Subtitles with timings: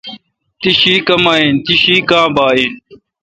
[0.61, 2.71] تی شی کما این؟ تی شی کا ں باگہ این۔